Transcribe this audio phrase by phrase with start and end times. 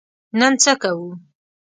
[0.39, 1.07] نن څه کوو؟